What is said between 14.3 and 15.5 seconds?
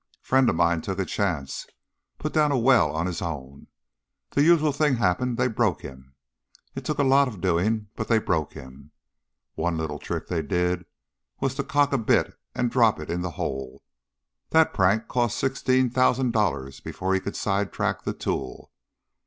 That prank cost him